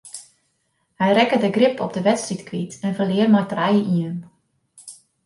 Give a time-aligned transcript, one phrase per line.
[1.01, 4.17] Hy rekke de grip op de wedstryd kwyt en ferlear mei trije ien.